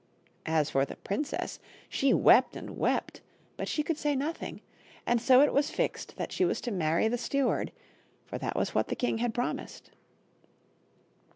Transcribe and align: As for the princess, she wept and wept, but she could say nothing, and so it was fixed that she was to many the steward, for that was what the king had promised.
As 0.47 0.71
for 0.71 0.83
the 0.83 0.95
princess, 0.95 1.59
she 1.87 2.11
wept 2.11 2.55
and 2.55 2.75
wept, 2.75 3.21
but 3.55 3.67
she 3.67 3.83
could 3.83 3.99
say 3.99 4.15
nothing, 4.15 4.61
and 5.05 5.21
so 5.21 5.41
it 5.41 5.53
was 5.53 5.69
fixed 5.69 6.17
that 6.17 6.31
she 6.31 6.43
was 6.43 6.59
to 6.61 6.71
many 6.71 7.07
the 7.07 7.19
steward, 7.19 7.71
for 8.25 8.39
that 8.39 8.55
was 8.55 8.73
what 8.73 8.87
the 8.87 8.95
king 8.95 9.19
had 9.19 9.31
promised. 9.31 9.91